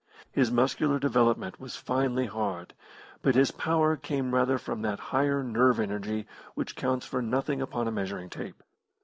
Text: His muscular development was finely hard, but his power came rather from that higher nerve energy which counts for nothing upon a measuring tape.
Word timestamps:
His 0.31 0.49
muscular 0.51 0.97
development 0.97 1.59
was 1.59 1.75
finely 1.75 2.25
hard, 2.25 2.73
but 3.21 3.35
his 3.35 3.51
power 3.51 3.95
came 3.95 4.33
rather 4.33 4.57
from 4.57 4.81
that 4.81 4.99
higher 5.13 5.43
nerve 5.43 5.79
energy 5.79 6.25
which 6.55 6.75
counts 6.75 7.05
for 7.05 7.21
nothing 7.21 7.61
upon 7.61 7.87
a 7.87 7.91
measuring 7.91 8.31
tape. 8.31 8.63